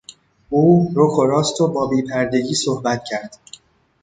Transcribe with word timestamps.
او 0.49 0.91
رک 0.95 1.19
و 1.19 1.25
راست 1.25 1.61
و 1.61 1.67
با 1.67 1.87
بیپردگی 1.87 2.53
صحبت 2.53 3.03
کرد. 3.05 3.37